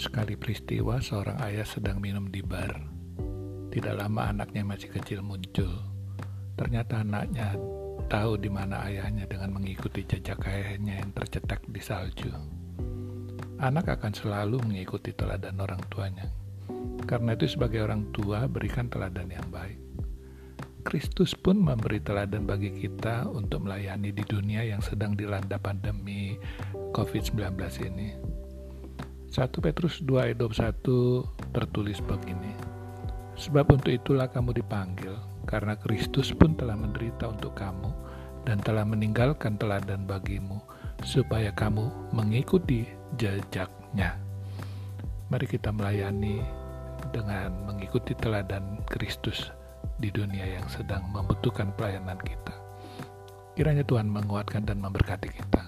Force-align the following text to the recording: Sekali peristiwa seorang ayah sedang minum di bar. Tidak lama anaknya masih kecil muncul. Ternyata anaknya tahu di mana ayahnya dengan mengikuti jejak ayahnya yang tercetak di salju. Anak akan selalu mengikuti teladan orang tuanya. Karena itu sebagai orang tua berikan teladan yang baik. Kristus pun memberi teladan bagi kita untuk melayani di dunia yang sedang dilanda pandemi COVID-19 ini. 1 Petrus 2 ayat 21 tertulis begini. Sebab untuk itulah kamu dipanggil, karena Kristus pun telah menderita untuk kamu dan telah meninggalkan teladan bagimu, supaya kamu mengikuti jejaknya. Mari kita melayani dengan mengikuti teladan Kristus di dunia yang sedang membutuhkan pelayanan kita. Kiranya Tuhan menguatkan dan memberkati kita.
Sekali 0.00 0.32
peristiwa 0.32 0.96
seorang 0.96 1.44
ayah 1.44 1.68
sedang 1.68 2.00
minum 2.00 2.32
di 2.32 2.40
bar. 2.40 2.72
Tidak 3.68 3.92
lama 4.00 4.32
anaknya 4.32 4.64
masih 4.64 4.88
kecil 4.96 5.20
muncul. 5.20 5.68
Ternyata 6.56 7.04
anaknya 7.04 7.52
tahu 8.08 8.40
di 8.40 8.48
mana 8.48 8.80
ayahnya 8.88 9.28
dengan 9.28 9.60
mengikuti 9.60 10.00
jejak 10.08 10.40
ayahnya 10.48 11.04
yang 11.04 11.12
tercetak 11.12 11.60
di 11.68 11.84
salju. 11.84 12.32
Anak 13.60 13.92
akan 14.00 14.16
selalu 14.16 14.64
mengikuti 14.64 15.12
teladan 15.12 15.60
orang 15.60 15.84
tuanya. 15.92 16.32
Karena 17.04 17.36
itu 17.36 17.52
sebagai 17.52 17.84
orang 17.84 18.08
tua 18.16 18.48
berikan 18.48 18.88
teladan 18.88 19.28
yang 19.28 19.52
baik. 19.52 19.76
Kristus 20.80 21.36
pun 21.36 21.60
memberi 21.60 22.00
teladan 22.00 22.48
bagi 22.48 22.72
kita 22.72 23.28
untuk 23.28 23.68
melayani 23.68 24.16
di 24.16 24.24
dunia 24.24 24.64
yang 24.64 24.80
sedang 24.80 25.12
dilanda 25.12 25.60
pandemi 25.60 26.40
COVID-19 26.96 27.36
ini. 27.84 28.40
1 29.30 29.46
Petrus 29.62 30.02
2 30.02 30.26
ayat 30.26 30.42
21 30.42 31.22
tertulis 31.54 32.02
begini. 32.02 32.50
Sebab 33.38 33.78
untuk 33.78 33.94
itulah 33.94 34.26
kamu 34.26 34.58
dipanggil, 34.58 35.14
karena 35.46 35.78
Kristus 35.78 36.34
pun 36.34 36.58
telah 36.58 36.74
menderita 36.74 37.30
untuk 37.30 37.54
kamu 37.54 37.94
dan 38.42 38.58
telah 38.58 38.82
meninggalkan 38.82 39.54
teladan 39.54 40.02
bagimu, 40.02 40.58
supaya 41.06 41.54
kamu 41.54 42.10
mengikuti 42.10 42.90
jejaknya. 43.22 44.18
Mari 45.30 45.46
kita 45.46 45.70
melayani 45.70 46.42
dengan 47.14 47.54
mengikuti 47.70 48.18
teladan 48.18 48.82
Kristus 48.90 49.54
di 50.02 50.10
dunia 50.10 50.58
yang 50.58 50.66
sedang 50.66 51.06
membutuhkan 51.06 51.70
pelayanan 51.78 52.18
kita. 52.18 52.50
Kiranya 53.54 53.86
Tuhan 53.86 54.10
menguatkan 54.10 54.66
dan 54.66 54.82
memberkati 54.82 55.30
kita. 55.30 55.62